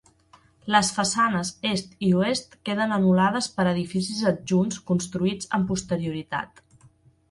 Les 0.75 0.87
façanes 0.95 1.51
est 1.73 1.93
i 2.09 2.09
oest 2.21 2.57
queden 2.71 2.97
anul·lades 2.97 3.53
per 3.59 3.69
edificis 3.75 4.27
adjunts 4.35 4.85
construïts 4.93 5.57
amb 5.61 5.75
posterioritat. 5.75 6.69